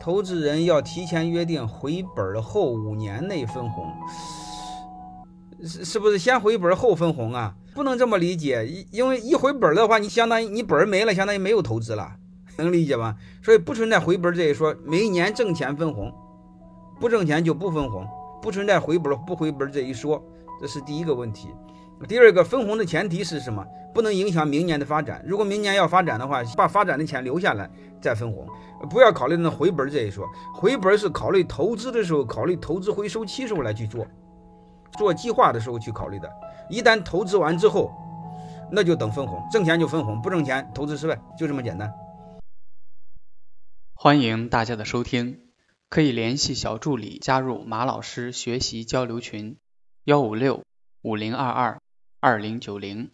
[0.00, 3.86] 投资人要提前约定回本后五年内分红，
[5.62, 7.54] 是是不是先回本后分红啊？
[7.74, 12.16] 不能这么理解，因为一回本的话，你相当于你本没了，相当于没有投资了，
[12.56, 13.14] 能理解吗？
[13.42, 16.10] 所以不存在回本这一说，每一年挣钱分红，
[16.98, 18.08] 不挣钱就不分红，
[18.40, 20.24] 不存在回本不回本这一说，
[20.58, 21.48] 这是第一个问题。
[22.08, 23.62] 第二个分红的前提是什么？
[23.92, 25.22] 不能影响明年的发展。
[25.26, 28.46] 如果明年要发展的话，把发展的钱留下来再分红，
[28.88, 30.26] 不要考虑那回本这一说。
[30.54, 34.06] 回本是考虑投资的时候，考虑投资回收期时候来去做，
[34.98, 36.30] 做计划的时候去考虑的。
[36.68, 37.92] 一旦投资完之后，
[38.70, 41.92] 那就等分红，挣钱就分红，不挣钱投资失败，就这么简单。
[43.94, 45.40] 欢迎大家的收听，
[45.88, 49.56] 可以联系小助理加入马老师学习交流群：
[50.04, 50.62] 幺五六
[51.02, 51.80] 五零二二
[52.20, 53.10] 二零九零。